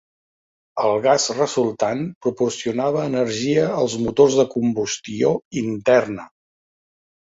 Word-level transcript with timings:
El 0.85 0.95
gas 1.03 1.25
resultant 1.35 2.01
proporcionava 2.27 3.05
energia 3.11 3.69
als 3.85 4.01
motors 4.09 4.41
de 4.43 4.51
combustió 4.59 5.37
interna. 5.67 6.31